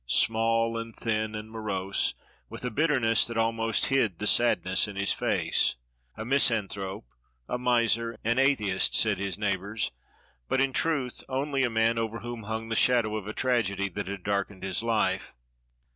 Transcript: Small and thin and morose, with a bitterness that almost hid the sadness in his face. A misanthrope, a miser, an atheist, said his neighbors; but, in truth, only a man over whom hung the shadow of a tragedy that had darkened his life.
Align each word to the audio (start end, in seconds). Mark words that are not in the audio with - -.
Small 0.07 0.79
and 0.79 0.95
thin 0.95 1.35
and 1.35 1.51
morose, 1.51 2.15
with 2.49 2.65
a 2.65 2.71
bitterness 2.71 3.27
that 3.27 3.37
almost 3.37 3.85
hid 3.85 4.17
the 4.17 4.25
sadness 4.25 4.87
in 4.87 4.95
his 4.95 5.13
face. 5.13 5.75
A 6.17 6.25
misanthrope, 6.25 7.05
a 7.47 7.59
miser, 7.59 8.17
an 8.23 8.39
atheist, 8.39 8.95
said 8.95 9.19
his 9.19 9.37
neighbors; 9.37 9.91
but, 10.49 10.59
in 10.59 10.73
truth, 10.73 11.23
only 11.29 11.61
a 11.61 11.69
man 11.69 11.99
over 11.99 12.21
whom 12.21 12.41
hung 12.45 12.69
the 12.69 12.75
shadow 12.75 13.15
of 13.15 13.27
a 13.27 13.33
tragedy 13.33 13.89
that 13.89 14.07
had 14.07 14.23
darkened 14.23 14.63
his 14.63 14.81
life. 14.81 15.35